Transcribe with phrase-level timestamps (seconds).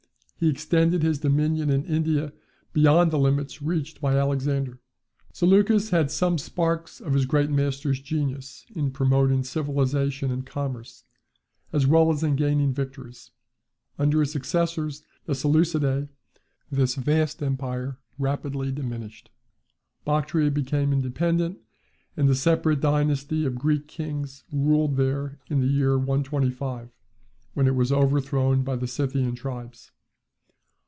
[0.41, 2.33] He extended his dominion in India
[2.73, 4.79] beyond the limits reached by Alexander.
[5.31, 11.03] Seleucus had some sparks of his great master's genius in promoting civilization and commerce,
[11.71, 13.29] as well as in gaining victories.
[13.99, 16.07] Under his successors, the Seleucidae,
[16.71, 19.29] this vast empire rapidly diminished;
[20.05, 21.59] Bactria became independent,
[22.17, 26.89] and a separate dynasty of Greek kings ruled there in the year 125,
[27.53, 29.91] when it was overthrown by the Scythian tribes.